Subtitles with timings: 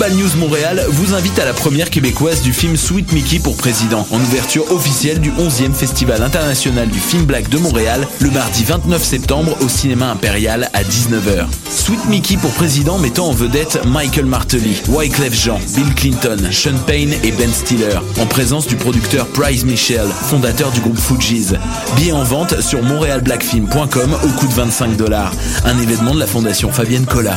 [0.00, 4.06] Global News Montréal vous invite à la première québécoise du film Sweet Mickey pour président,
[4.10, 9.04] en ouverture officielle du 11e Festival international du film black de Montréal, le mardi 29
[9.04, 11.44] septembre au cinéma impérial à 19h.
[11.68, 17.12] Sweet Mickey pour président mettant en vedette Michael Martelly, Wyclef Jean, Bill Clinton, Sean Payne
[17.22, 21.58] et Ben Stiller, en présence du producteur Price Michel, fondateur du groupe Fugees.
[21.96, 25.34] Billets en vente sur montrealblackfilm.com au coût de 25 dollars.
[25.66, 27.36] Un événement de la fondation Fabienne Collat.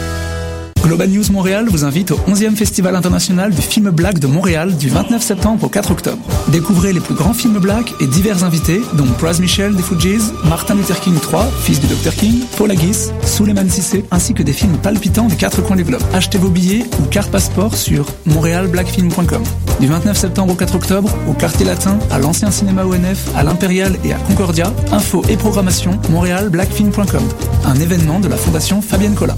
[0.83, 4.89] Global News Montréal vous invite au 11e Festival international du film black de Montréal du
[4.89, 6.21] 29 septembre au 4 octobre.
[6.47, 10.75] Découvrez les plus grands films black et divers invités, dont Praz Michel des Fugees, Martin
[10.75, 14.77] Luther King III, fils du Dr King, Paul Haggis, Suleiman Sissé, ainsi que des films
[14.77, 16.01] palpitants des quatre coins du globe.
[16.13, 19.43] Achetez vos billets ou carte passeport sur montrealblackfilm.com.
[19.79, 23.95] Du 29 septembre au 4 octobre, au Quartier Latin, à l'Ancien Cinéma ONF, à l'Impérial
[24.03, 27.23] et à Concordia, info et programmation montrealblackfilm.com.
[27.65, 29.37] Un événement de la Fondation Fabienne Collat.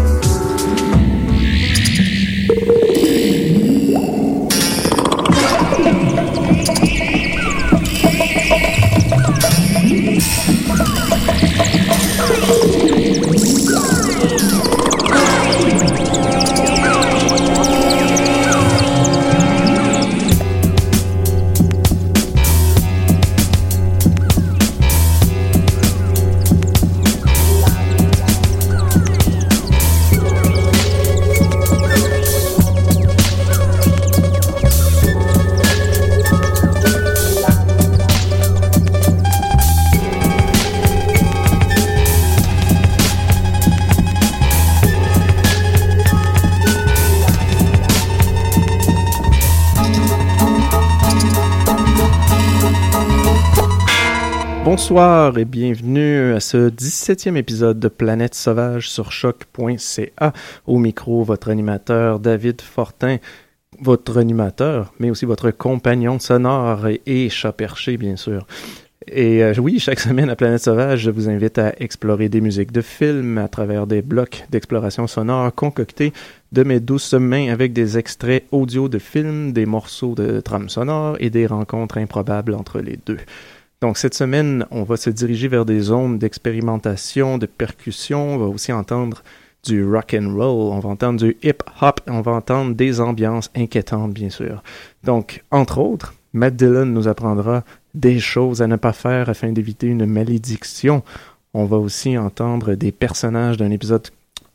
[54.91, 60.33] Bonsoir et bienvenue à ce 17e épisode de Planète Sauvage sur choc.ca.
[60.67, 63.15] Au micro, votre animateur David Fortin,
[63.79, 68.45] votre animateur, mais aussi votre compagnon sonore et, et chat perché, bien sûr.
[69.07, 72.73] Et euh, oui, chaque semaine à Planète Sauvage, je vous invite à explorer des musiques
[72.73, 76.11] de films à travers des blocs d'exploration sonore concoctés
[76.51, 81.15] de mes douces mains avec des extraits audio de films, des morceaux de trame sonore
[81.21, 83.19] et des rencontres improbables entre les deux.
[83.81, 88.35] Donc cette semaine, on va se diriger vers des zones d'expérimentation, de percussion.
[88.35, 89.23] On va aussi entendre
[89.63, 93.49] du rock and roll, on va entendre du hip hop, on va entendre des ambiances
[93.55, 94.61] inquiétantes bien sûr.
[95.03, 99.87] Donc entre autres, Matt Dillon nous apprendra des choses à ne pas faire afin d'éviter
[99.87, 101.01] une malédiction.
[101.53, 104.07] On va aussi entendre des personnages d'un épisode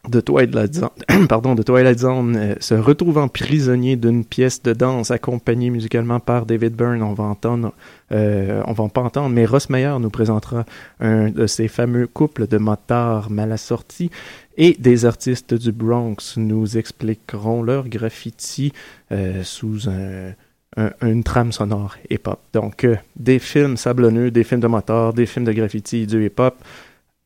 [0.08, 0.88] de Twilight Zone,
[1.28, 6.46] pardon, de Twilight Zone euh, se retrouvant prisonnier d'une pièce de danse accompagnée musicalement par
[6.46, 7.02] David Byrne.
[7.02, 7.72] On va entendre,
[8.12, 10.64] euh, on va pas entendre, mais Ross Meyer nous présentera
[11.00, 14.10] un de ces fameux couples de motards mal assortis
[14.56, 18.72] et des artistes du Bronx nous expliqueront leur graffiti
[19.12, 20.30] euh, sous un,
[20.76, 22.38] un- une trame sonore hip-hop.
[22.52, 26.54] Donc, euh, des films sablonneux, des films de motards, des films de graffiti du hip-hop,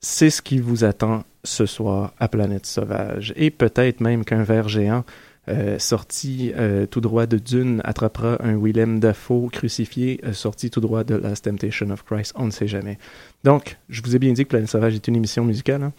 [0.00, 3.32] c'est ce qui vous attend ce soir à Planète Sauvage.
[3.36, 5.04] Et peut-être même qu'un ver géant
[5.48, 10.80] euh, sorti euh, tout droit de Dune attrapera un Willem Dafoe crucifié euh, sorti tout
[10.80, 12.34] droit de Last Temptation of Christ.
[12.36, 12.98] On ne sait jamais.
[13.42, 15.82] Donc, je vous ai bien dit que Planète Sauvage est une émission musicale.
[15.82, 15.92] Hein?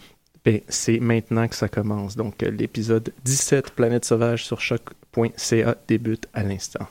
[0.44, 2.16] Ben, c'est maintenant que ça commence.
[2.16, 6.86] Donc, l'épisode 17, Planète Sauvage sur choc.ca débute à l'instant.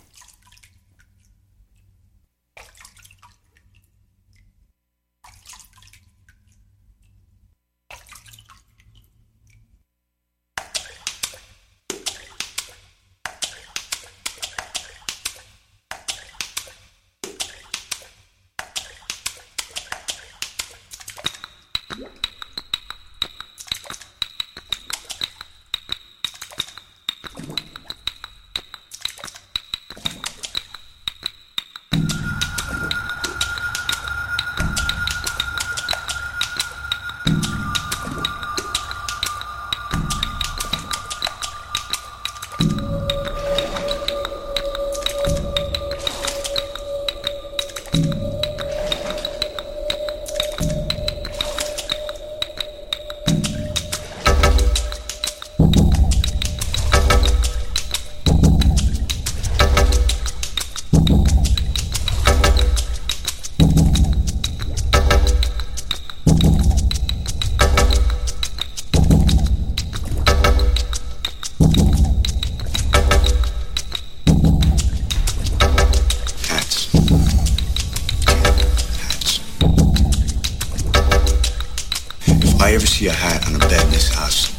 [83.02, 84.52] See a hat on a bed in this house.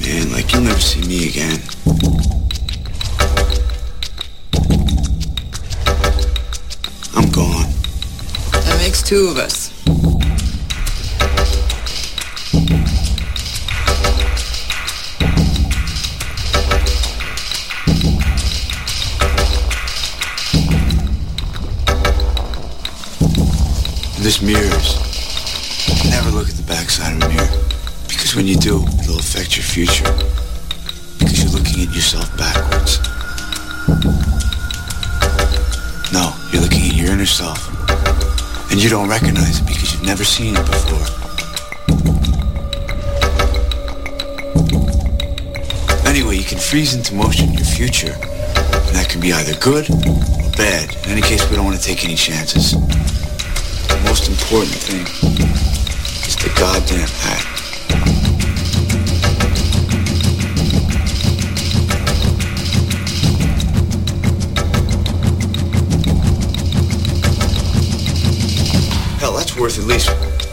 [0.00, 1.60] Man, like you'll never see me again.
[7.16, 7.66] I'm gone.
[8.52, 9.72] That makes two of us.
[24.22, 25.05] This mirrors.
[28.36, 30.04] When you do, it'll affect your future.
[31.18, 33.00] Because you're looking at yourself backwards.
[36.12, 37.56] No, you're looking at your inner self.
[38.70, 41.06] And you don't recognize it because you've never seen it before.
[46.06, 48.12] Anyway, you can freeze into motion your future.
[48.12, 50.94] And that can be either good or bad.
[51.06, 52.72] In any case, we don't want to take any chances.
[52.72, 55.06] The most important thing
[56.28, 57.45] is the goddamn hat.
[69.66, 70.10] Worth at least,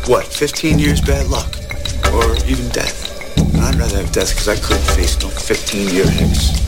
[0.10, 1.56] what, 15 years bad luck?
[2.16, 3.38] Or even death.
[3.38, 6.63] I'd rather have death because I couldn't face no 15 year hex.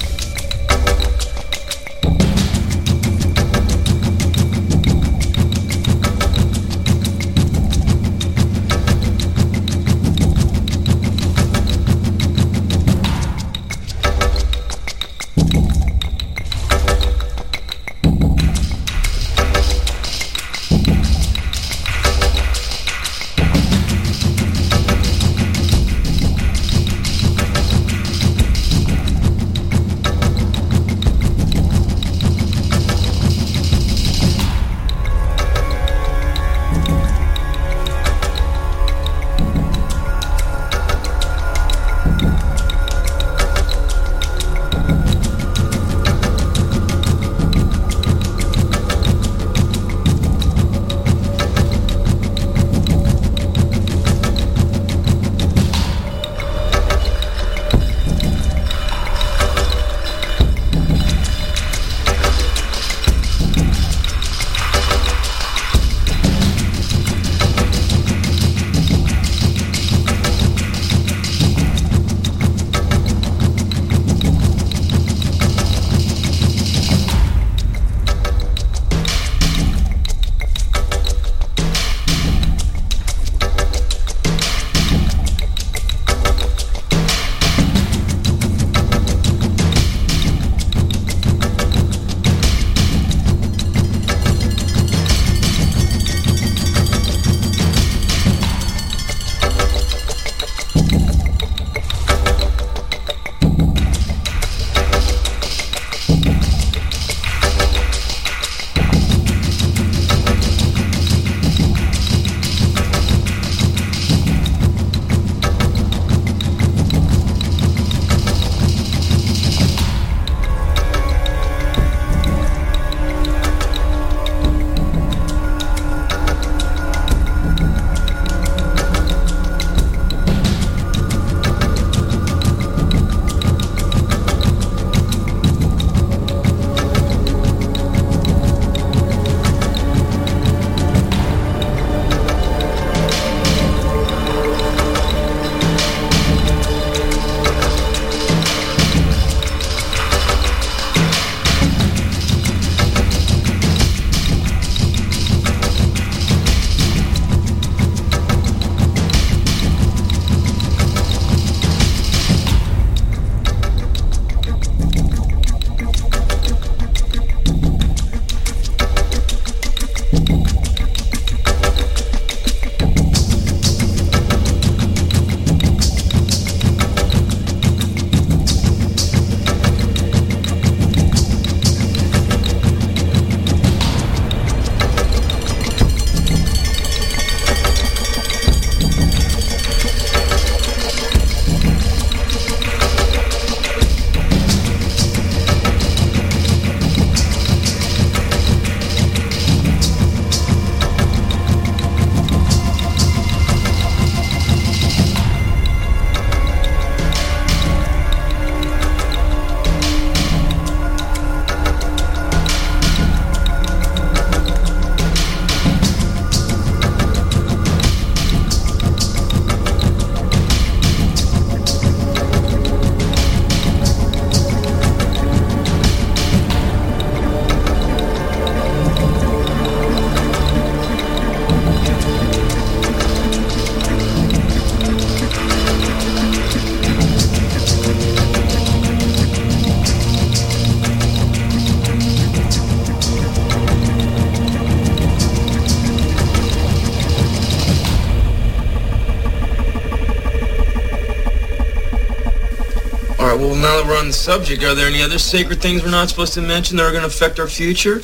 [253.65, 256.35] Now that we're on the subject, are there any other sacred things we're not supposed
[256.35, 257.99] to mention that are going to affect our future?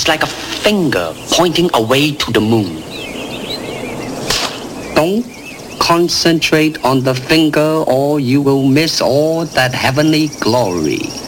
[0.00, 0.26] It is like a
[0.64, 2.80] finger pointing away to the moon.
[4.94, 5.26] Don't
[5.78, 11.19] concentrate on the finger or you will miss all that heavenly glory.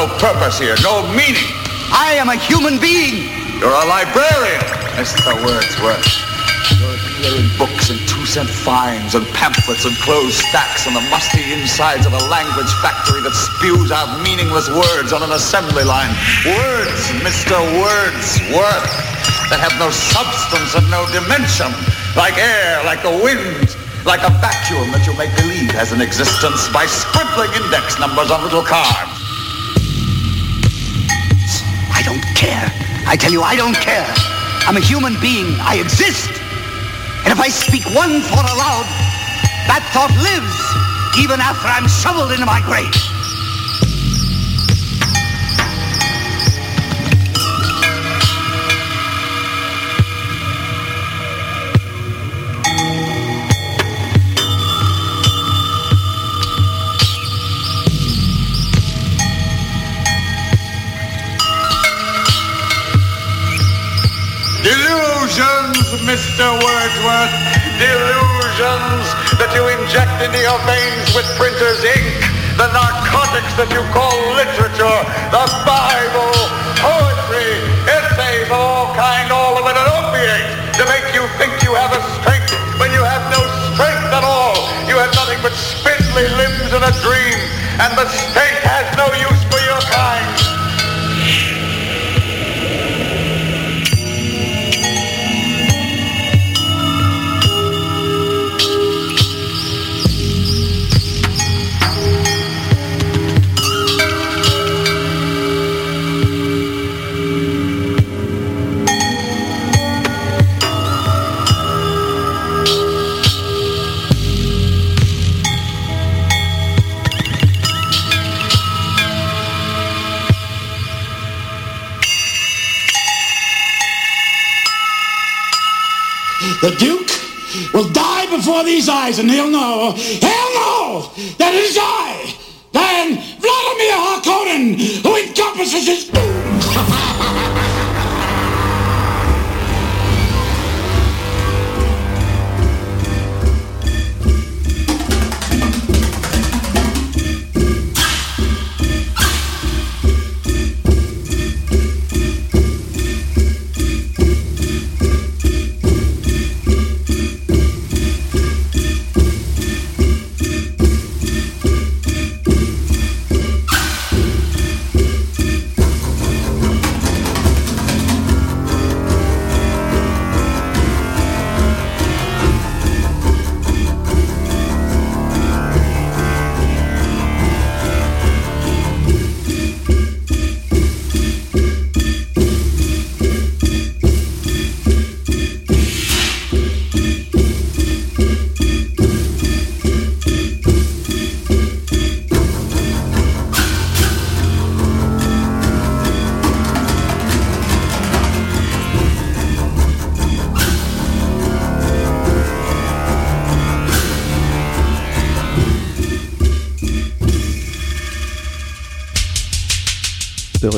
[0.00, 1.44] No purpose here, no meaning.
[1.92, 3.28] I am a human being.
[3.60, 4.64] You're a librarian,
[4.96, 5.36] Mr.
[5.44, 6.08] Wordsworth.
[6.80, 12.08] You're clearing books and two-cent fines and pamphlets and closed stacks on the musty insides
[12.08, 16.08] of a language factory that spews out meaningless words on an assembly line.
[16.48, 17.60] Words, Mr.
[17.76, 18.88] Wordsworth,
[19.52, 21.68] that have no substance and no dimension,
[22.16, 23.76] like air, like the wind,
[24.08, 28.40] like a vacuum that you make believe has an existence by scribbling index numbers on
[28.48, 29.09] little cards.
[32.40, 32.72] Care.
[33.04, 34.08] I tell you, I don't care.
[34.64, 35.60] I'm a human being.
[35.60, 36.32] I exist.
[37.28, 38.88] And if I speak one thought aloud,
[39.68, 40.56] that thought lives,
[41.20, 43.19] even after I'm shoveled into my grave.
[66.04, 66.48] Mr.
[66.64, 67.34] Wordsworth.
[67.76, 72.20] Delusions that you inject into your veins with printer's ink.
[72.56, 75.00] The narcotics that you call literature.
[75.32, 75.44] The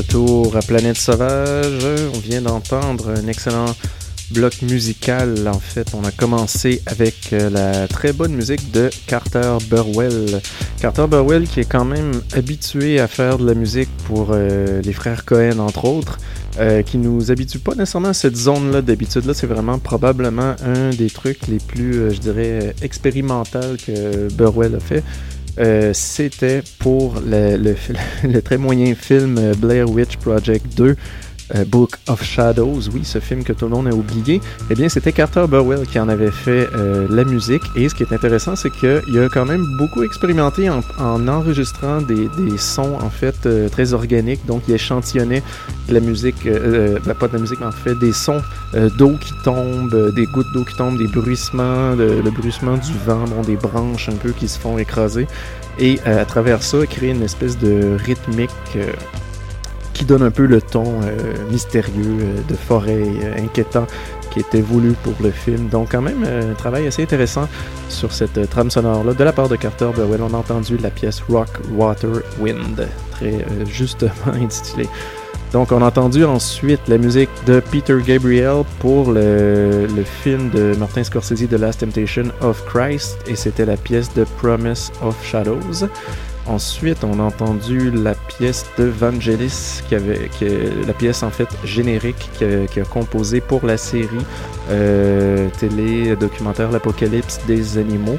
[0.03, 3.67] retour à Planète Sauvage, on vient d'entendre un excellent
[4.33, 5.47] bloc musical.
[5.47, 10.41] En fait, on a commencé avec euh, la très bonne musique de Carter Burwell.
[10.81, 14.93] Carter Burwell qui est quand même habitué à faire de la musique pour euh, les
[14.93, 16.19] frères Cohen, entre autres.
[16.59, 19.25] Euh, qui nous habitue pas nécessairement à cette zone-là d'habitude.
[19.25, 24.75] Là, c'est vraiment probablement un des trucs les plus, euh, je dirais, expérimental que Burwell
[24.75, 25.03] a fait.
[25.59, 27.57] Euh, c'était pour le,
[28.25, 30.97] le, très moyen film euh, Blair Witch Project 2.
[31.55, 34.89] Euh, Book of Shadows, oui, ce film que tout le monde a oublié, eh bien,
[34.89, 37.63] c'était Carter Burwell qui en avait fait euh, la musique.
[37.77, 42.01] Et ce qui est intéressant, c'est qu'il a quand même beaucoup expérimenté en, en enregistrant
[42.01, 44.45] des, des, sons, en fait, euh, très organiques.
[44.47, 45.43] Donc, il échantillonnait
[45.89, 48.41] de la musique, ben, pas de la musique, mais en fait, des sons
[48.97, 53.25] d'eau qui tombent, des gouttes d'eau qui tombent, des bruissements, de, le bruissement du vent,
[53.45, 55.27] des branches un peu qui se font écraser.
[55.79, 58.51] Et à travers ça, créer une espèce de rythmique
[60.03, 63.87] qui donne un peu le ton euh, mystérieux euh, de forêt euh, inquiétant
[64.33, 65.69] qui était voulu pour le film.
[65.69, 67.47] Donc quand même un travail assez intéressant
[67.89, 69.15] sur cette trame sonore-là.
[69.15, 72.11] De la part de Carter Burwell, on a entendu la pièce Rock, Water,
[72.41, 74.89] Wind, très justement intitulée.
[75.53, 80.75] Donc on a entendu ensuite la musique de Peter Gabriel pour le, le film de
[80.79, 85.87] Martin Scorsese, The Last Temptation of Christ, et c'était la pièce de Promise of Shadows.
[86.47, 90.47] Ensuite, on a entendu la pièce de Vangelis, qui avait, qui
[90.87, 94.09] la pièce en fait générique qui a, composé pour la série
[94.71, 98.19] euh, télé documentaire L'Apocalypse des animaux.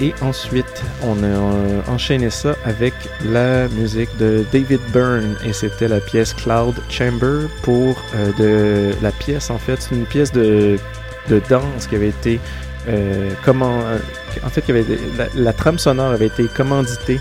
[0.00, 5.88] Et ensuite, on a euh, enchaîné ça avec la musique de David Byrne et c'était
[5.88, 10.78] la pièce Cloud Chamber pour euh, de la pièce en fait, une pièce de,
[11.28, 12.38] de danse qui avait été
[12.88, 13.80] euh, comment
[14.44, 14.84] en fait avait,
[15.34, 17.20] la trame sonore avait été commanditée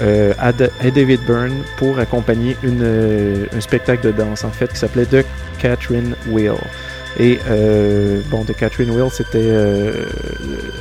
[0.00, 4.78] euh, à, David Byrne pour accompagner une, euh, un spectacle de danse en fait qui
[4.78, 5.24] s'appelait The
[5.58, 6.56] Catherine Wheel.
[7.18, 10.04] Et euh, bon, de Catherine Will, c'était euh,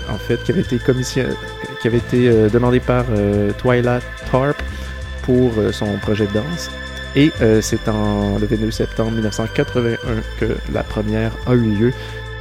[0.10, 3.06] en fait qui avait été qui avait été demandé par
[3.58, 4.02] Twyla
[4.32, 4.62] Tarp
[5.24, 6.70] pour son projet de danse.
[7.16, 9.98] Et c'est en le 22 septembre 1981
[10.40, 11.94] que la première a eu lieu.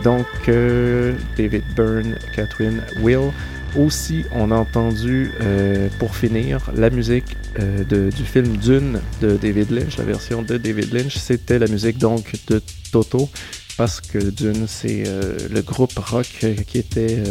[0.05, 3.31] Donc David Byrne, Catherine Will.
[3.77, 9.37] Aussi, on a entendu euh, pour finir la musique euh, de- du film Dune de
[9.37, 11.17] David Lynch, la version de David Lynch.
[11.17, 13.29] C'était la musique donc de Toto
[13.77, 16.27] parce que Dune, c'est euh, le groupe rock
[16.67, 17.23] qui était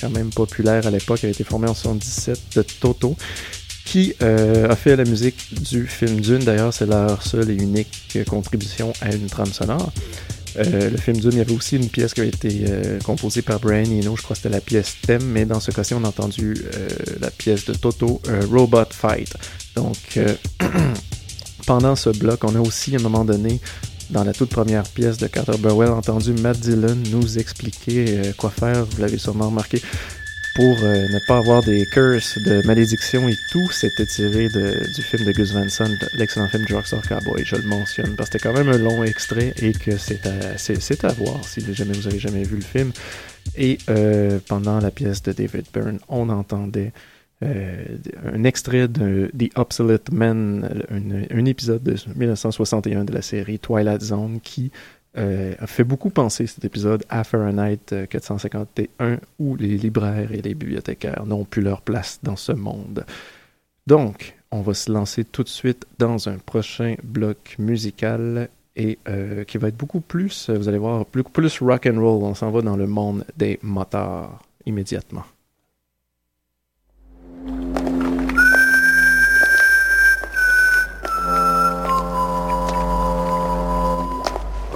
[0.00, 3.16] quand même populaire à l'époque, avait été formé en 77 de Toto,
[3.84, 6.44] qui a fait la musique du film Dune.
[6.44, 9.90] D'ailleurs, c'est leur seule et unique contribution à une trame sonore.
[10.58, 13.42] Euh, le film Dune, il y avait aussi une pièce qui avait été euh, composée
[13.42, 16.04] par Brian Eno, je crois que c'était la pièce thème, mais dans ce cas-ci, on
[16.04, 16.88] a entendu euh,
[17.20, 19.32] la pièce de Toto, Robot Fight.
[19.76, 20.18] Donc,
[21.66, 23.60] pendant ce bloc, on a aussi, à un moment donné,
[24.10, 28.84] dans la toute première pièce de Carter Burwell, entendu Matt Dillon nous expliquer quoi faire,
[28.84, 29.82] vous l'avez sûrement remarqué,
[30.58, 33.70] pour euh, ne pas avoir des curses de malédiction et tout.
[33.70, 38.16] C'était tiré du film de Gus Van Sant, l'excellent film Drugstore Cowboy, je le mentionne,
[38.16, 41.44] parce que c'était quand même un long extrait et que c'est à, c'est, à voir
[41.44, 42.90] si jamais vous avez jamais vu le film.
[43.56, 46.92] Et euh, pendant la pièce de David Byrne, on entendait
[47.44, 47.84] euh,
[48.24, 50.68] un extrait de The Obsolete Men,
[51.30, 54.72] un épisode de 1961 de la série Twilight Zone qui
[55.18, 60.54] euh, fait beaucoup penser cet épisode à Fahrenheit euh, 451 où les libraires et les
[60.54, 63.04] bibliothécaires n'ont plus leur place dans ce monde.
[63.86, 69.44] Donc, on va se lancer tout de suite dans un prochain bloc musical et euh,
[69.44, 72.22] qui va être beaucoup plus, euh, vous allez voir, beaucoup plus rock and roll.
[72.22, 75.24] On s'en va dans le monde des motards immédiatement.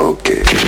[0.03, 0.62] Okay.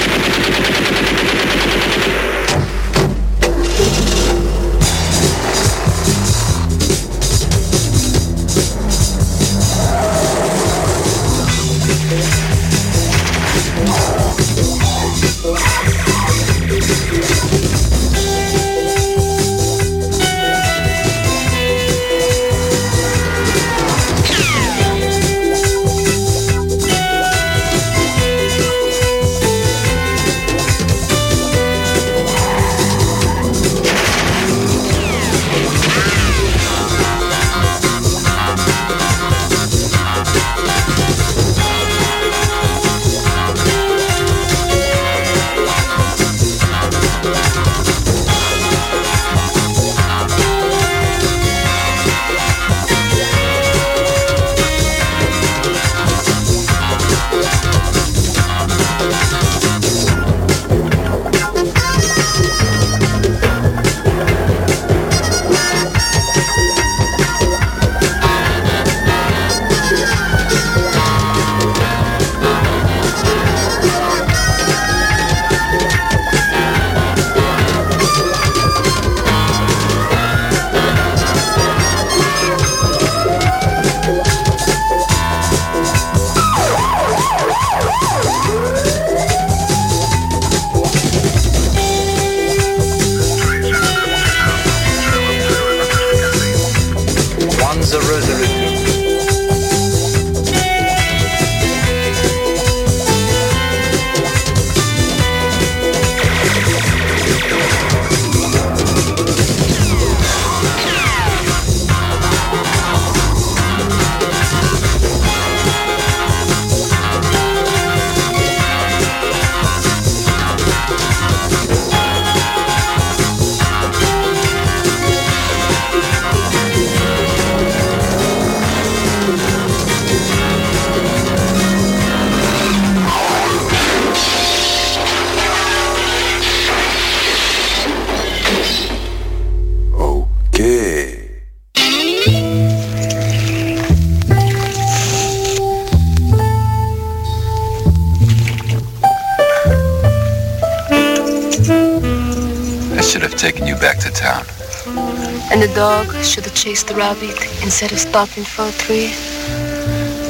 [156.75, 159.15] Chased the rabbit instead of stopping for a tree.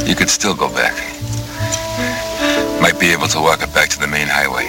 [0.07, 0.95] You could still go back.
[2.83, 4.69] Might be able to walk it back to the main highway.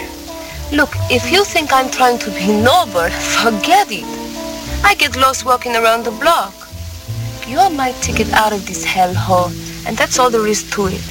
[0.72, 3.10] Look, if you think I'm trying to be noble,
[3.44, 4.08] forget it.
[4.86, 6.56] I get lost walking around the block.
[7.46, 9.52] You're my ticket out of this hellhole,
[9.86, 11.04] and that's all there is to it.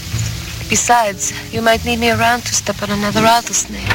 [0.71, 1.23] Besides,
[1.53, 3.94] you might need me around to step on another rattlesnake.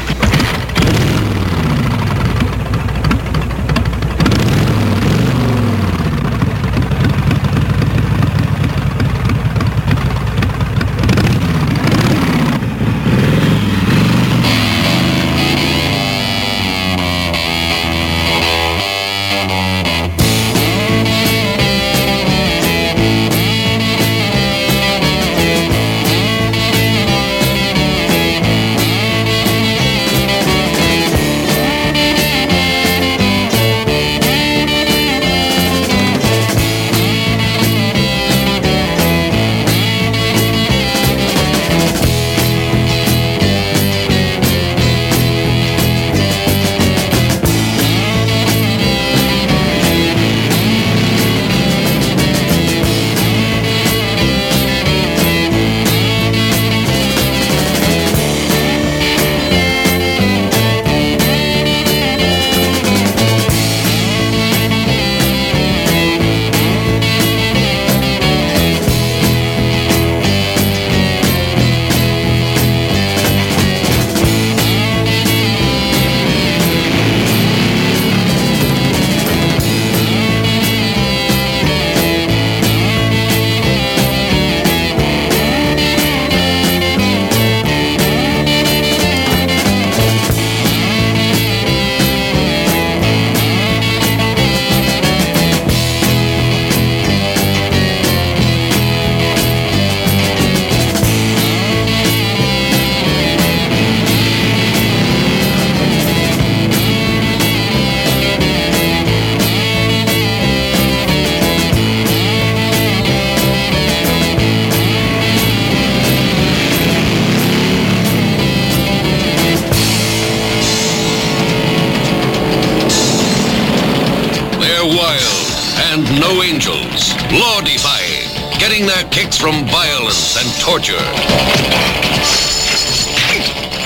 [126.00, 128.28] and no angels, law defying,
[128.60, 131.04] getting their kicks from violence and torture.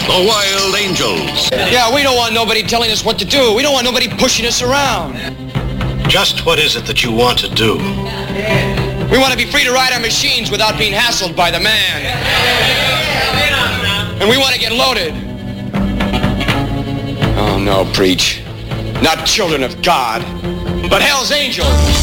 [0.06, 1.50] The Wild Angels.
[1.52, 3.56] Yeah, we don't want nobody telling us what to do.
[3.56, 5.16] We don't want nobody pushing us around.
[6.10, 7.78] Just what is it that you want to do?
[9.10, 12.06] We want to be free to ride our machines without being hassled by the man.
[14.22, 15.14] And we want to get loaded.
[17.38, 18.44] Oh, no, preach.
[19.02, 20.22] Not children of God,
[20.90, 22.03] but hell's angels.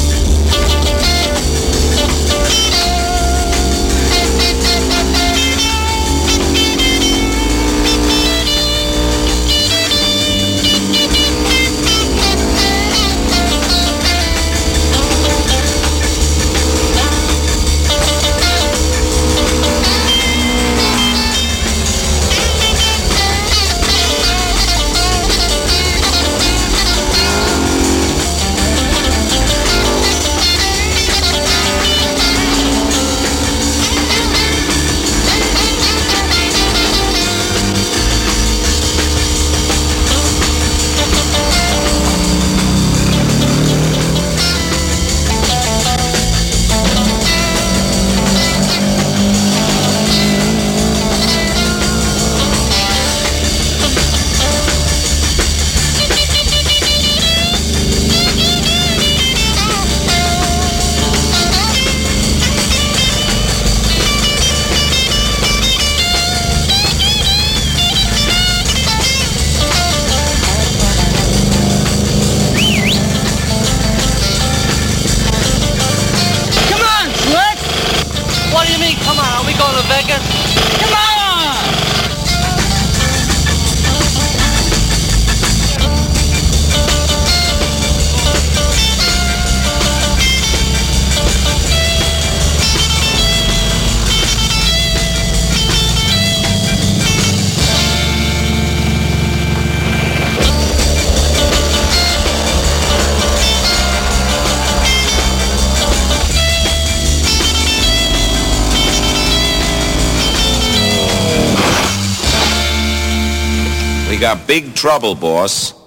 [114.20, 115.79] Got big trouble, boss.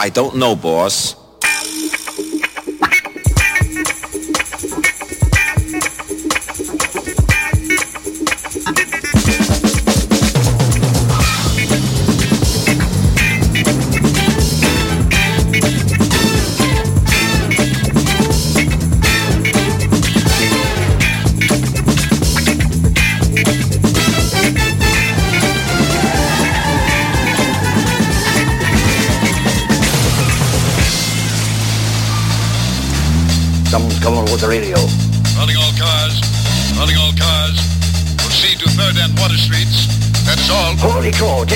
[0.00, 1.19] I don't know, boss.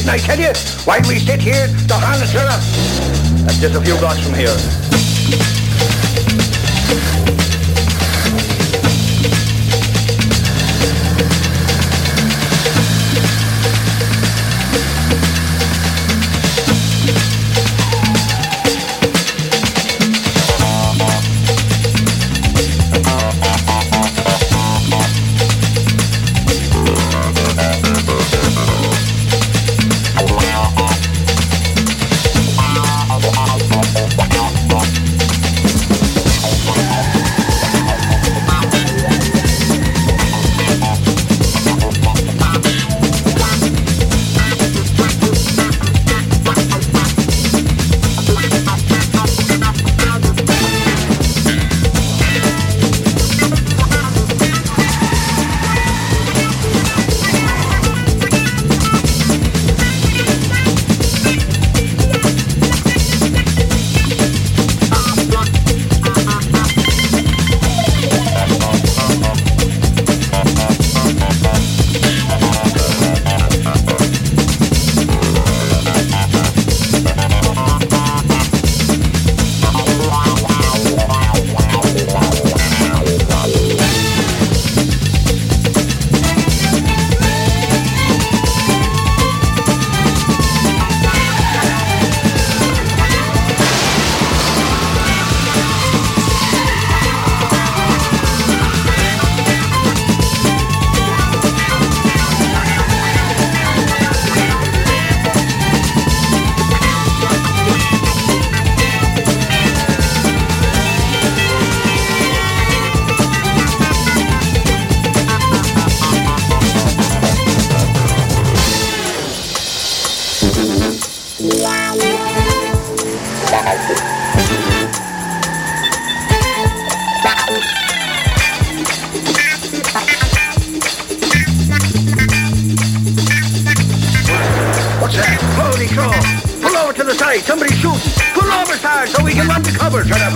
[0.04, 0.52] Didn't I tell you?
[0.84, 2.60] While we sit here, the harness up.
[3.46, 5.63] That's just a few blocks from here.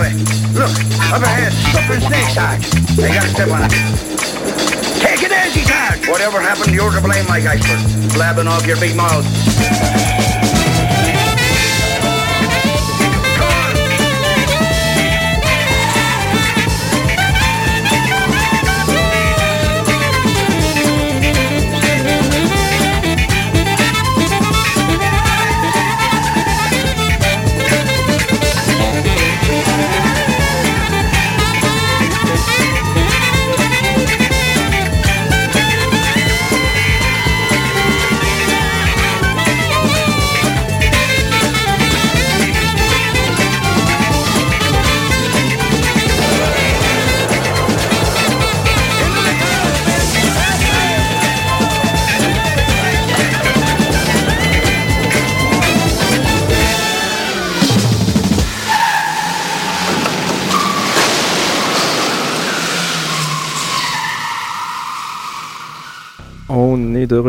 [0.01, 0.13] Eh?
[0.53, 0.71] Look,
[1.11, 2.65] up ahead, suffering snake, Sarge.
[2.95, 3.71] They gotta step on it.
[4.99, 6.07] Take it easy, Sarge.
[6.07, 8.13] Whatever happened, you're to blame, Mike Ashford.
[8.13, 10.08] Blabbing off your big mouth.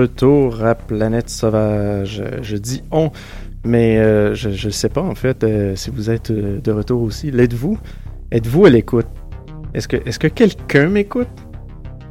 [0.00, 2.22] Retour à Planète Sauvage.
[2.42, 3.10] Je dis on,
[3.64, 7.02] mais euh, je ne sais pas en fait euh, si vous êtes euh, de retour
[7.02, 7.30] aussi.
[7.30, 7.78] L'êtes-vous?
[8.30, 9.06] Êtes-vous à l'écoute?
[9.74, 11.28] Est-ce que, est que quelqu'un m'écoute?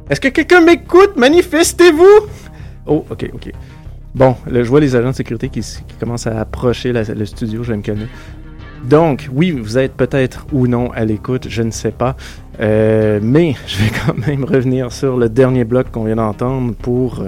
[0.08, 1.16] Est-ce que quelqu'un m'écoute?
[1.16, 2.28] Manifestez-vous!
[2.86, 3.52] Oh, ok, ok.
[4.14, 5.62] Bon, je vois les agents de sécurité qui,
[5.98, 8.06] commencent à approcher le studio, je vais me calmer.
[8.84, 12.16] Donc, oui, vous êtes peut-être ou non à l'écoute, je ne sais pas.
[12.58, 17.22] Mais je vais quand même revenir sur le dernier bloc qu'on vient d'entendre pour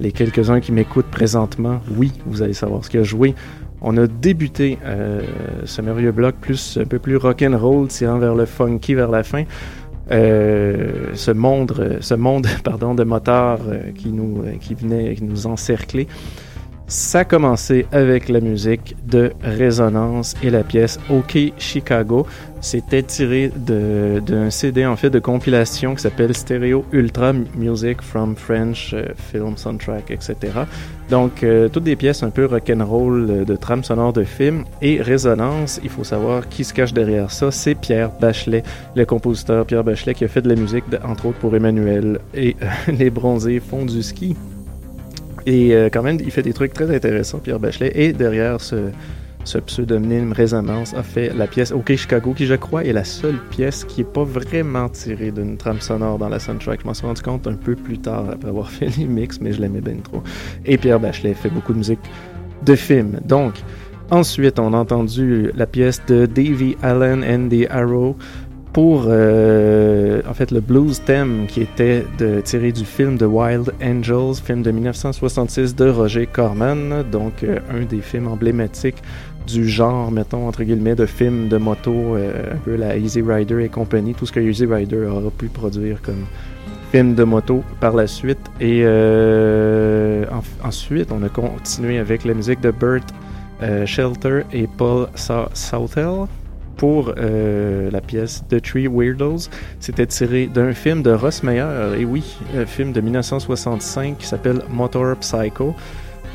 [0.00, 1.80] les quelques-uns qui m'écoutent présentement.
[1.96, 3.34] Oui, vous allez savoir ce qu'il a joué.
[3.80, 5.22] On a débuté euh,
[5.64, 9.44] ce merveilleux bloc plus un peu plus rock'n'roll, tirant vers le funky vers la fin.
[10.10, 15.14] Euh, ce monde, euh, ce monde pardon, de motards euh, qui, nous, euh, qui venait
[15.14, 16.08] qui nous encercler.
[16.90, 22.26] Ça a commencé avec la musique de Résonance et la pièce OK Chicago.
[22.62, 28.94] C'était tiré d'un CD en fait de compilation qui s'appelle Stereo Ultra Music from French
[28.94, 30.34] euh, Film Soundtrack, etc.
[31.10, 35.02] Donc euh, toutes des pièces un peu rock'n'roll euh, de trame sonore de film et
[35.02, 35.80] Résonance.
[35.84, 37.50] Il faut savoir qui se cache derrière ça.
[37.50, 38.62] C'est Pierre Bachelet,
[38.96, 42.56] le compositeur Pierre Bachelet qui a fait de la musique entre autres pour Emmanuel et
[42.88, 44.34] Les Bronzés font du ski.
[45.48, 47.90] Et euh, quand même, il fait des trucs très intéressants, Pierre Bachelet.
[47.94, 48.90] Et derrière ce,
[49.64, 53.82] pseudonyme Résonance a fait la pièce OK Chicago, qui je crois est la seule pièce
[53.84, 56.82] qui est pas vraiment tirée d'une trame sonore dans la soundtrack.
[56.82, 59.54] Je m'en suis rendu compte un peu plus tard après avoir fait les mix, mais
[59.54, 60.22] je l'aimais bien trop.
[60.66, 62.00] Et Pierre Bachelet fait beaucoup de musique
[62.66, 63.18] de film.
[63.24, 63.54] Donc,
[64.10, 68.18] ensuite, on a entendu la pièce de Davy Allen and the Arrow
[68.78, 73.72] pour euh, en fait le blues theme qui était de, tiré du film The Wild
[73.82, 79.02] Angels, film de 1966 de Roger Corman, donc euh, un des films emblématiques
[79.48, 83.64] du genre, mettons, entre guillemets, de films de moto, euh, un peu la Easy Rider
[83.64, 86.24] et compagnie, tout ce que Easy Rider aura pu produire comme
[86.92, 88.38] film de moto par la suite.
[88.60, 93.08] Et en- ensuite, on a continué avec la musique de Burt
[93.86, 96.28] Shelter et Paul Southell
[96.78, 99.50] pour euh, la pièce The Three Weirdos.
[99.80, 101.66] C'était tiré d'un film de Ross Meyer,
[101.98, 105.74] et oui, un film de 1965 qui s'appelle Motor Psycho.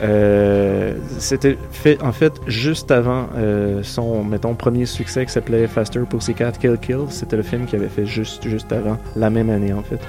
[0.01, 6.01] Euh, C'était fait en fait juste avant euh, son mettons premier succès qui s'appelait Faster
[6.09, 7.05] Pussycat Kill Kill.
[7.09, 9.99] C'était le film qu'il avait fait juste juste avant la même année en fait.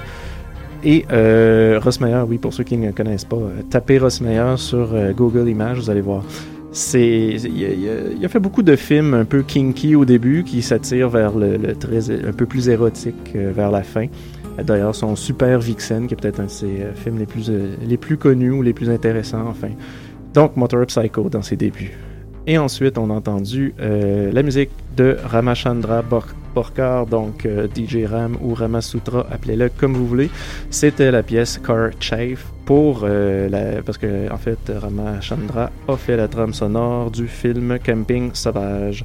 [0.83, 1.05] Et
[1.79, 3.39] Ross Meyer, oui, pour ceux qui ne connaissent pas,
[3.71, 6.23] tapez Ross Meyer sur Google Images, vous allez voir.
[6.93, 11.73] Il, a, fait beaucoup de films un peu kinky au début qui s'attirent vers le,
[11.73, 14.07] très, un peu plus érotique euh, vers la fin.
[14.61, 17.75] D'ailleurs, son Super Vixen, qui est peut-être un de ses euh, films les plus, euh,
[17.81, 19.69] les plus connus ou les plus intéressants, enfin.
[20.33, 21.97] Donc, Motor Psycho dans ses débuts.
[22.45, 28.37] Et ensuite, on a entendu la musique de Ramachandra Bor- Borkar, donc euh, DJ Ram
[28.41, 30.29] ou Ramasutra, appelez-le comme vous voulez.
[30.69, 36.15] C'était la pièce Car Chafe pour euh, la, parce que en fait Ramachandra a fait
[36.15, 39.03] la trame sonore du film Camping Sauvage,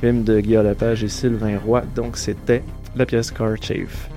[0.00, 1.82] film de Guillaume Lepage et Sylvain Roy.
[1.96, 2.62] Donc c'était
[2.94, 4.10] la pièce Car Chafe.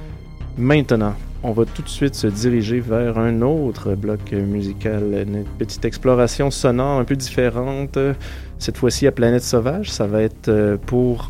[0.58, 5.86] Maintenant, on va tout de suite se diriger vers un autre bloc musical, une petite
[5.86, 7.98] exploration sonore un peu différente.
[8.60, 11.30] Cette fois-ci à Planète Sauvage, ça va être euh, pour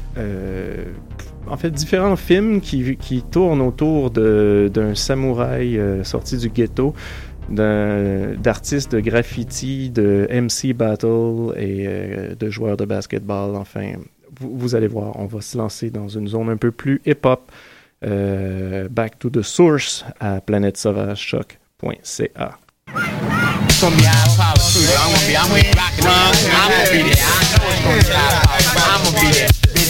[1.48, 6.94] en fait différents films qui, tournent autour d'un samouraï euh, sorti du ghetto,
[7.50, 13.56] d'artistes de graffiti, de MC battle et euh, de joueurs de basketball.
[13.56, 13.94] Enfin,
[14.40, 17.52] vous, allez voir, on va se lancer dans une zone un peu plus hip-hop.
[18.06, 22.58] Euh, back to the source à planète sauvage choc.ca.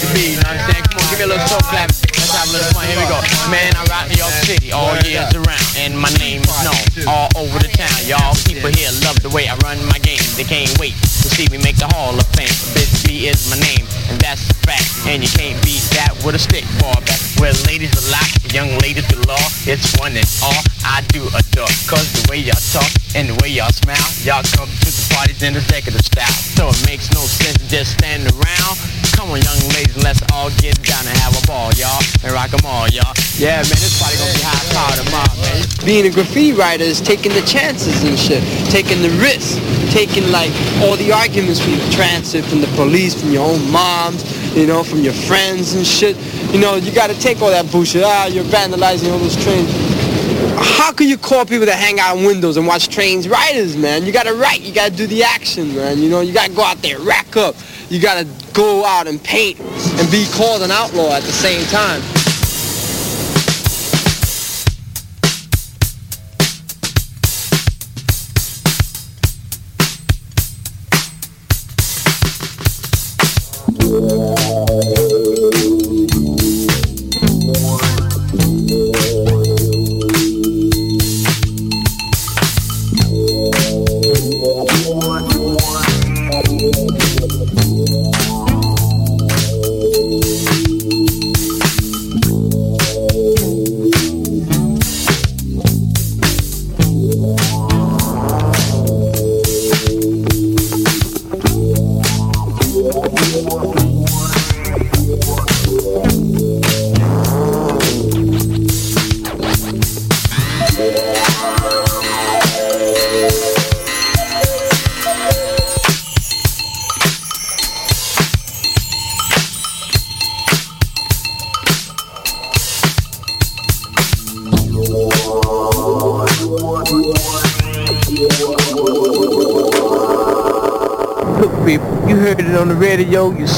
[0.04, 0.84] Busy B, you know what I'm saying?
[0.84, 1.88] Come on, give me a little soul clap.
[1.88, 2.84] Let's have a little fun.
[2.84, 3.18] Here we go.
[3.48, 7.28] Man, I rock New York City all years around, and my name is known all
[7.40, 7.94] over the town.
[8.04, 10.20] Y'all people here love the way I run my game.
[10.36, 10.92] They can't wait
[11.24, 12.52] to see me make the Hall of Fame.
[12.76, 14.84] Busy B is my name, and that's a fact.
[15.08, 17.20] And you can't beat that with a stick ball back.
[17.40, 19.40] Where ladies are locked, young ladies the law.
[19.64, 21.70] It's one and all I do adore.
[21.88, 25.40] Cause the way y'all talk and the way y'all smile, y'all come to the parties
[25.40, 26.36] in executive style.
[26.56, 28.74] So it makes no sense to just stand around.
[29.14, 32.02] Come on, young ladies, let's all get down and have a ball, y'all.
[32.22, 33.14] And rock 'em all, y'all.
[33.38, 35.66] Yeah, man, this party gonna be high power tomorrow, man.
[35.84, 39.60] Being a graffiti writer is taking the chances and shit, taking the risks,
[39.92, 40.50] taking like
[40.82, 44.24] all the arguments from the transit, from the police, from your own moms,
[44.56, 46.16] you know, from your friends and shit.
[46.52, 48.02] You know, you gotta take all that bullshit.
[48.04, 49.70] Ah, you're vandalizing all those trains.
[50.56, 54.04] How can you call people to hang out in windows and watch trains riders, man?
[54.06, 55.98] You gotta write, you gotta do the action, man.
[55.98, 57.56] You know, you gotta go out there, rack up.
[57.90, 62.00] You gotta go out and paint and be called an outlaw at the same time.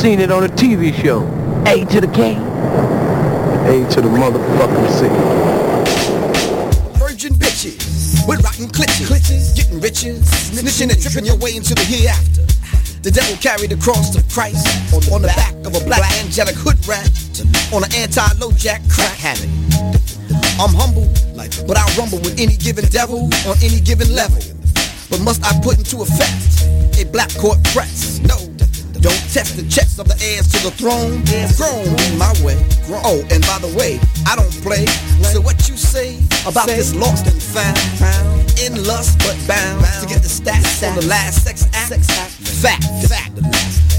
[0.07, 1.27] Seen it on a TV show.
[1.67, 2.39] A to the K.
[3.67, 5.09] A to the motherfucking C.
[6.97, 12.47] Virgin bitches with rotten clitches, getting riches, snitching and tripping your way into the hereafter.
[13.03, 14.63] The devil carried the cross of Christ
[15.11, 17.11] on the back of a black angelic hood rat
[17.75, 19.51] on an anti-low jack crack habit.
[20.63, 24.39] I'm humble, but I rumble with any given devil on any given level.
[25.11, 26.63] But must I put into effect
[26.95, 28.21] a black court press?
[28.23, 28.39] No,
[29.01, 31.25] don't test the checks of the heirs to the throne.
[31.57, 31.89] Grown
[32.19, 32.59] my way.
[33.05, 34.87] Oh, and by the way, I don't play.
[35.33, 37.79] So what you say about this lost and found?
[38.57, 42.01] In lust but bound to get the stats on the last sex act.
[42.63, 43.35] Fact, fact.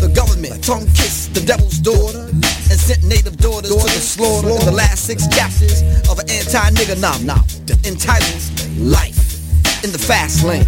[0.01, 4.65] The government tongue kissed the devil's daughter and sent native daughters to the slaughter in
[4.65, 7.43] the last six chapters of an anti-nigger novel
[7.85, 8.41] entitled
[8.77, 10.67] Life in the Fast Lane.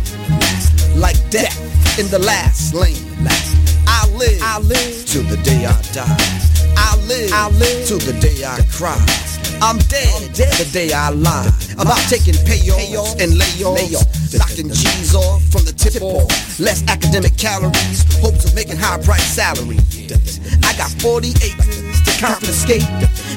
[0.99, 2.95] Like death in the last lane.
[3.89, 6.17] I live, I live till the day I die.
[6.77, 8.97] I live, I live till the day I cry.
[9.61, 15.43] I'm dead, dead the day I lie about taking payoffs and layoffs, knocking G's off
[15.51, 16.31] from the tip off.
[16.59, 19.79] Less academic calories, hopes of making high price salary.
[20.63, 22.87] I got 40 acres to confiscate.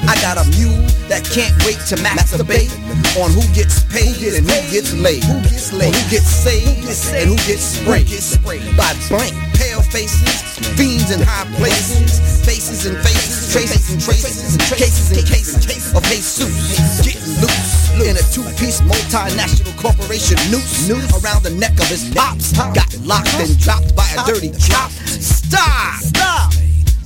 [0.07, 0.79] I got a mule
[1.09, 2.71] that can't wait to masturbate
[3.19, 6.87] on who gets paid and who gets laid, who gets laid, who gets saved
[7.19, 10.42] and who gets sprayed by blank pale faces,
[10.77, 16.03] fiends in high places, faces and faces, traces and traces, and cases and cases of
[16.03, 22.51] Jesus getting loose in a two-piece multinational corporation noose around the neck of his pops.
[22.53, 24.91] Got locked and dropped by a dirty cop.
[24.91, 26.01] Stop!
[26.01, 26.53] Stop!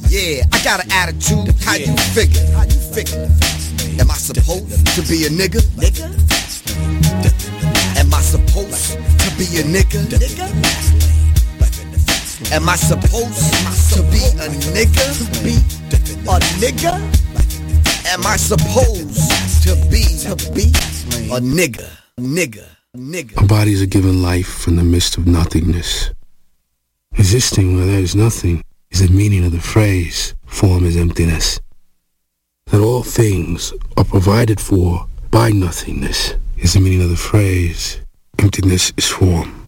[0.10, 1.54] Yeah, I got an attitude.
[1.62, 2.46] How you figure?
[2.56, 3.30] How you figure?
[4.00, 5.62] Am I supposed to be a nigga?
[5.76, 6.08] Nigga?
[7.98, 10.06] Am I supposed to be a nigga?
[10.08, 10.97] Nigga?
[12.52, 15.44] Am I supposed to be a nigga?
[15.44, 15.56] Be
[16.30, 16.94] a nigga?
[18.14, 20.66] Am I supposed to be to be
[21.34, 21.90] a nigga?
[22.20, 22.64] Nigga?
[22.96, 23.42] Nigga?
[23.42, 26.12] Our bodies are given life from the midst of nothingness.
[27.18, 31.60] Existing where there is nothing is the meaning of the phrase, form is emptiness.
[32.68, 38.00] That all things are provided for by nothingness is the meaning of the phrase,
[38.38, 39.67] emptiness is form.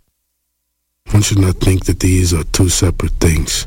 [1.12, 3.66] One should not think that these are two separate things.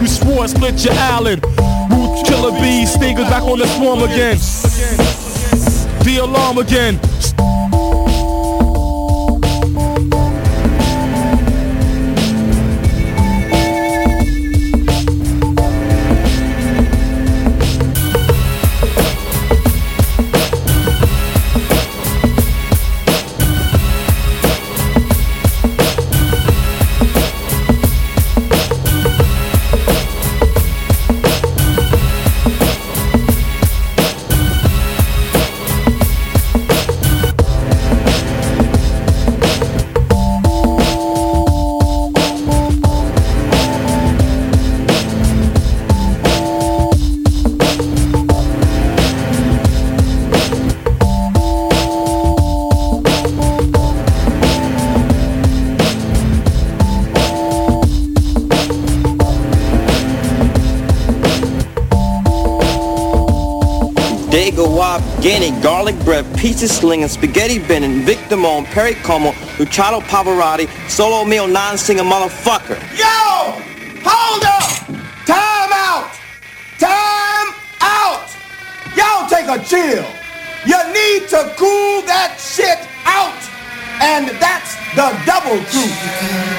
[0.00, 1.42] We swore, split your island.
[1.42, 4.38] kill killer bees, stingers back on the swarm again.
[6.04, 7.07] The alarm again.
[65.20, 71.48] Ganey, garlic bread, pizza and spaghetti bending, Vic Damone, Perry Como, Luciano Pavarotti, solo meal
[71.48, 72.78] non-singer motherfucker.
[72.96, 73.52] Yo!
[74.04, 74.70] Hold up!
[75.26, 76.08] Time out!
[76.78, 78.30] Time out!
[78.94, 80.06] Y'all take a chill.
[80.64, 83.34] You need to cool that shit out.
[84.00, 86.57] And that's the double truth.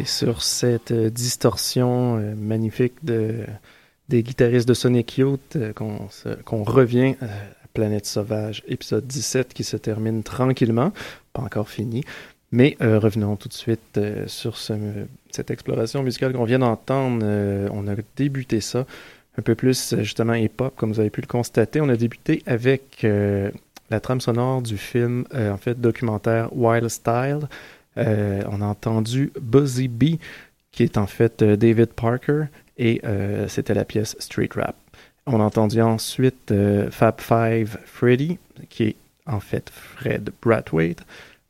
[0.00, 3.44] C'est sur cette euh, distorsion euh, magnifique de,
[4.08, 7.26] des guitaristes de Sonic Youth euh, qu'on revient à
[7.74, 10.92] Planète Sauvage, épisode 17, qui se termine tranquillement,
[11.34, 12.02] pas encore fini.
[12.50, 17.24] Mais revenons tout de suite sur ce- cette exploration musicale qu'on vient d'entendre.
[17.72, 18.86] On a débuté ça
[19.38, 21.80] un peu plus justement hip-hop, comme vous avez pu le constater.
[21.80, 23.06] On a débuté avec
[23.90, 27.46] la trame sonore du film, en fait, documentaire Wild Style.
[27.98, 30.16] Euh, on a entendu Buzzy B,
[30.72, 32.44] qui est en fait euh, David Parker,
[32.78, 34.76] et euh, c'était la pièce Street Rap.
[35.26, 36.52] On a entendu ensuite
[36.90, 38.38] Fab Five Freddy,
[38.68, 41.02] qui est en fait Fred Brathwaite,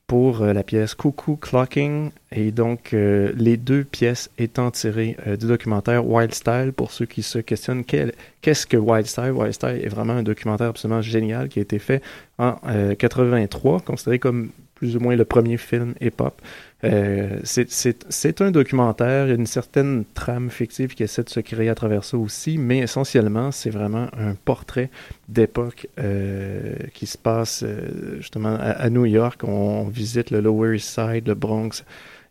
[0.06, 6.34] pour la pièce Cuckoo Clocking, et donc les deux pièces étant tirées du documentaire Wild
[6.34, 9.30] Style, pour ceux qui se questionnent qu'est-ce que Wild Style?
[9.30, 12.02] Wild Style est vraiment un documentaire absolument génial qui a été fait
[12.38, 14.50] en euh, 83, considéré comme
[14.80, 16.40] plus ou moins le premier film hip-hop.
[16.84, 21.40] Euh, c'est- un documentaire, il y a une certaine trame fictive qui essaie de se
[21.40, 24.88] créer à travers ça aussi, mais essentiellement, c'est vraiment un portrait
[25.28, 29.42] d'époque euh, qui se passe euh, justement à, New York.
[29.44, 31.84] On, visite le Lower East Side, le Bronx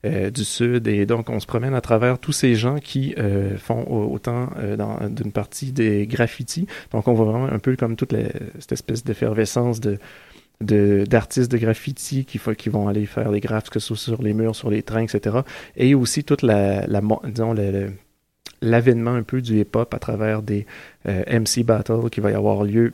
[0.05, 3.57] euh, du Sud, et donc on se promène à travers tous ces gens qui euh,
[3.57, 4.77] font au- autant euh,
[5.09, 6.65] d'une partie des graffitis.
[6.91, 8.29] Donc on voit vraiment un peu comme toute la-
[8.59, 9.97] cette espèce d'effervescence de de-
[10.61, 14.33] d'artistes de, graffiti qui, qui vont aller faire des graphes, que ce soit sur les
[14.33, 15.37] murs, sur les trains, etc.
[15.75, 17.01] Et aussi toute la, la
[18.61, 20.65] l'avènement un peu du hip-hop à travers des
[21.07, 22.93] euh, MC battles qui va y avoir lieu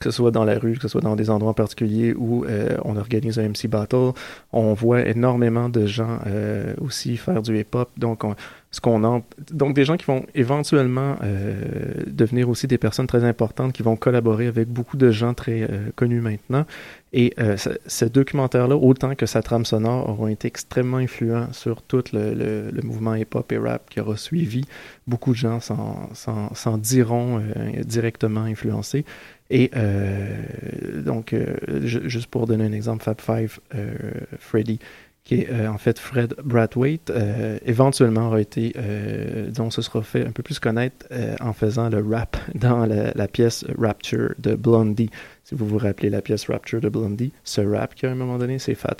[0.00, 2.76] que ce soit dans la rue, que ce soit dans des endroits particuliers où euh,
[2.84, 4.12] on organise un MC Battle,
[4.52, 7.90] on voit énormément de gens euh, aussi faire du hip-hop.
[7.98, 8.34] Donc, on-
[8.72, 9.22] ce qu'on en-
[9.52, 11.54] donc des gens qui vont éventuellement euh,
[12.06, 15.90] devenir aussi des personnes très importantes, qui vont collaborer avec beaucoup de gens très euh,
[15.96, 16.64] connus maintenant.
[17.12, 21.82] Et euh, ce, ce documentaire-là, autant que sa trame sonore, auront été extrêmement influents sur
[21.82, 24.64] tout le, le- le mouvement hip-hop et rap qui aura suivi.
[25.08, 29.04] Beaucoup de gens s'en- diront euh, directement influencés.
[29.50, 33.92] Et euh, donc, euh, ju- juste pour donner un exemple, Fab Five, euh,
[34.38, 34.78] Freddy,
[35.24, 40.02] qui est euh, en fait Fred Brathwaite, euh, éventuellement aura été, euh, dont se sera
[40.02, 41.06] fait un peu plus connaître
[41.40, 45.10] en faisant le rap dans la, la pièce Rapture de Blondie.
[45.44, 48.38] Si vous vous rappelez la pièce Rapture de Blondie, ce rap qui à un moment
[48.38, 48.96] donné, c'est Fab,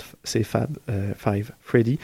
[0.89, 1.97] euh, Five Freddy.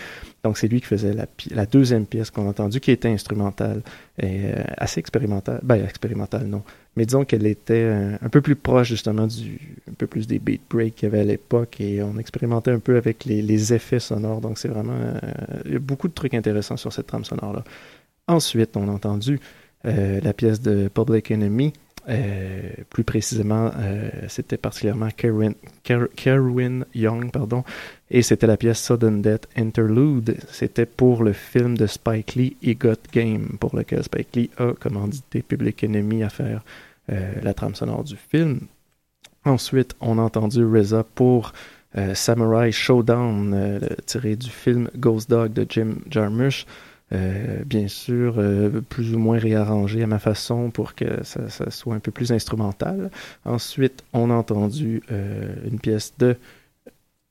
[0.47, 3.81] Donc c'est lui qui faisait la, deuxième pièce qu'on a entendue, qui était instrumentale
[4.17, 5.59] et euh, assez expérimentale.
[5.61, 6.63] Ben, expérimentale, non.
[6.95, 9.59] Mais disons qu'elle était euh, un peu plus proche justement du,
[9.91, 12.79] un peu plus des beat breaks qu'il y avait à l'époque et on expérimentait un
[12.79, 14.39] peu avec les, effets sonores.
[14.39, 15.19] Donc c'est vraiment, euh,
[15.65, 17.65] il y a beaucoup de trucs intéressants sur cette trame sonore-là.
[18.27, 19.41] Ensuite, on a entendu
[19.83, 21.71] la pièce de Public Enemy.
[22.09, 25.53] Euh, plus précisément, euh, c'était particulièrement Kerwin,
[25.83, 27.65] Ker- Kerwin Young, pardon,
[28.09, 30.37] et c'était la pièce Sudden Death Interlude.
[30.49, 34.71] C'était pour le film de Spike Lee, He Got Game, pour lequel Spike Lee a
[34.71, 36.63] commandité Public Enemy à faire
[37.11, 38.61] euh, la trame sonore du film.
[39.43, 41.51] Ensuite, on a entendu RZA pour
[41.97, 46.65] euh, Samurai Showdown, tiré du film Ghost Dog de Jim Jarmusch.
[47.13, 51.95] Euh, bien sûr, euh, plus ou moins réarrangé à ma façon pour que ça, soit
[51.95, 53.11] un peu plus instrumental.
[53.45, 56.35] Ensuite, on a entendu euh, une pièce de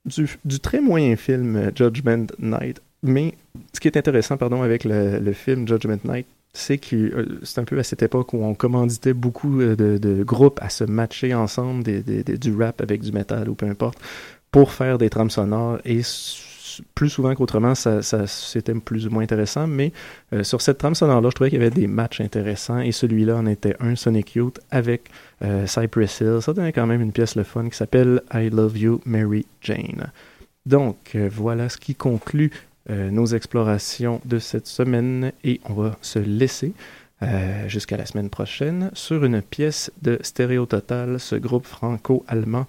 [0.05, 2.81] du, très moyen film Judgment Night.
[3.03, 3.35] Mais
[3.73, 7.77] ce qui est intéressant, pardon, avec le, film Judgment Night, c'est que c'est un peu
[7.77, 12.55] à cette époque où on commanditait beaucoup de, groupes à se matcher ensemble, des, du
[12.55, 13.99] rap avec du metal ou peu importe,
[14.49, 15.79] pour faire des trames sonores.
[15.83, 16.01] Et
[16.95, 19.67] plus souvent qu'autrement, ça, c'était plus ou moins intéressant.
[19.67, 19.91] Mais
[20.33, 22.79] euh, sur cette trame sonore-là, je trouvais qu'il y avait des matchs intéressants.
[22.79, 25.09] Et celui-là en était un, Sonic Youth, avec
[25.43, 26.39] euh, Cypress Hill.
[26.41, 30.11] Ça donnait quand même une pièce le fun qui s'appelle I Love You, Mary Jane.
[30.65, 32.51] Donc, euh, voilà ce qui conclut
[32.89, 36.71] nos explorations de cette semaine et on va se laisser
[37.67, 42.65] jusqu'à la semaine prochaine sur une pièce de Stéréo Total, ce groupe franco-allemand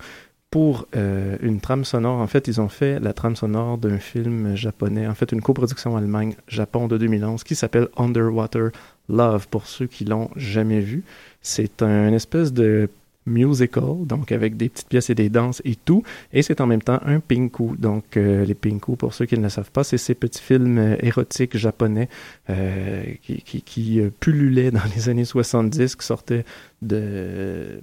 [0.51, 2.21] pour euh, une trame sonore.
[2.21, 5.97] En fait, ils ont fait la trame sonore d'un film japonais, en fait une coproduction
[5.97, 8.71] Allemagne-Japon de 2011 qui s'appelle Underwater
[9.09, 11.05] Love, pour ceux qui l'ont jamais vu.
[11.43, 12.89] C'est un espèce de
[13.29, 16.03] musical, donc avec des petites pièces et des danses et tout,
[16.33, 17.77] et c'est en même temps un pinku.
[17.79, 20.79] Donc euh, les pinku, pour ceux qui ne le savent pas, c'est ces petits films
[20.79, 22.09] euh, érotiques japonais
[22.51, 26.45] euh, qui, pullulaient dans les années 70, qui sortaient
[26.83, 27.81] de,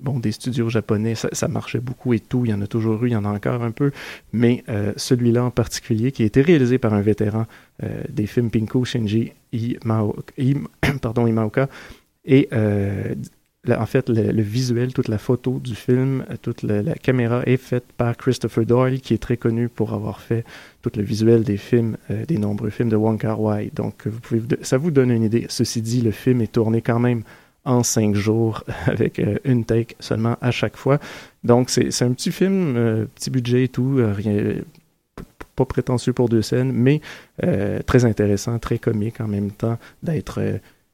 [0.00, 1.14] bon, des studios japonais.
[1.14, 3.28] Ça, marchait beaucoup et tout, il y en a toujours eu, il y en a
[3.28, 3.90] encore un peu,
[4.32, 4.64] mais
[4.96, 7.46] celui-là en particulier, qui a été réalisé par un vétéran
[8.08, 10.32] des films pinku, Shinji Imaoka,
[12.24, 12.48] et
[13.70, 17.84] en fait, le, visuel, toute la photo du film, euh, toute la, caméra est faite
[17.96, 20.44] par Christopher Doyle, qui est très connu pour avoir fait
[20.82, 23.70] tout le visuel des films, euh, des nombreux films de Wong Kar Wai.
[23.72, 25.46] Donc, vous pouvez, ça vous donne une idée.
[25.48, 27.22] Ceci dit, le film est tourné quand même
[27.64, 30.98] en cinq jours avec euh, une take seulement à chaque fois.
[31.44, 34.54] Donc, c'est un petit film, petit budget et tout, rien,
[35.54, 37.00] pas prétentieux pour deux scènes, mais
[37.86, 40.40] très intéressant, très comique en même temps, d'être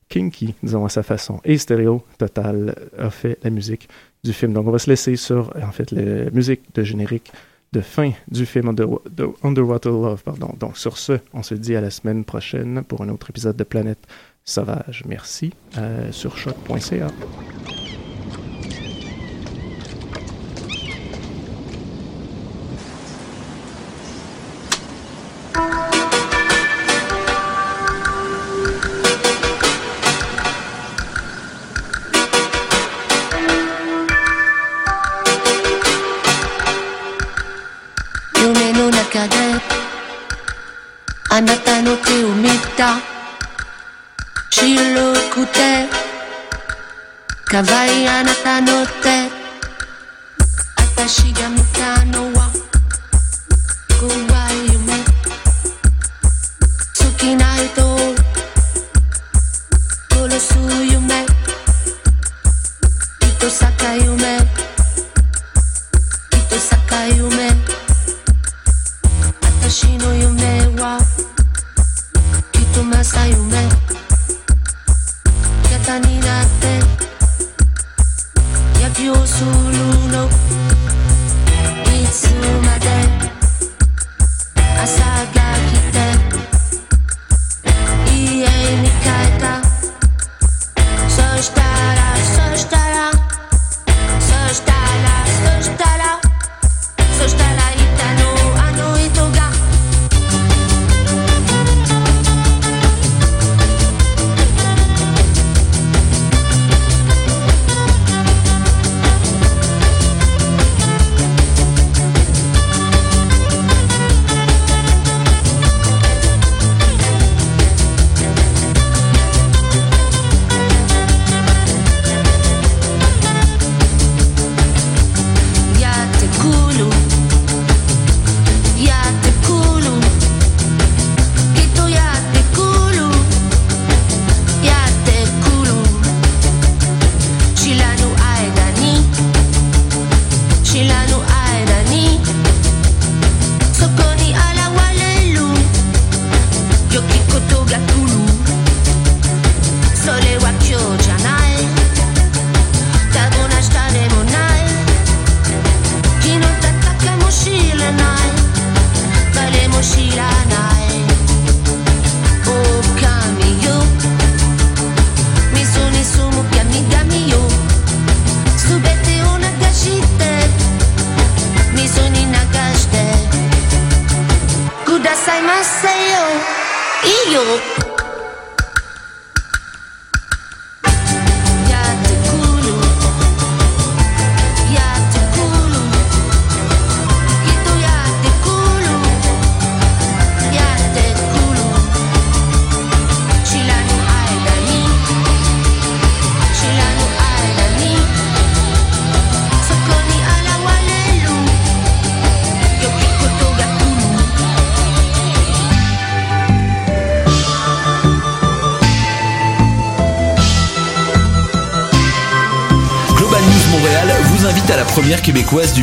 [0.09, 1.41] kinky, disons à sa façon.
[1.45, 3.89] Et Stereo Total a fait la musique
[4.25, 4.53] du film.
[4.53, 7.33] Donc, on va se laisser sur, en fait, la musique de générique
[7.73, 8.87] de fin du film de
[9.43, 10.23] Underwater Love.
[10.23, 10.55] Pardon.
[10.59, 13.65] Donc, sur ce, on se dit à la semaine prochaine pour un autre épisode de
[13.65, 14.07] Planète
[14.45, 15.03] Sauvage.
[15.07, 17.09] Merci euh, sur choc.ca.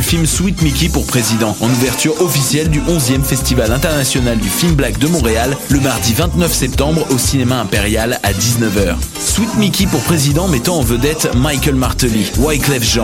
[0.06, 4.98] film Sweet Mickey pour président, en ouverture officielle du 11e Festival international du film black
[5.00, 8.94] de Montréal, le mardi 29 septembre au cinéma impérial à 19h.
[9.18, 12.94] Sweet Mickey pour président mettant en vedette Michael Martelly, Wyclef Jean,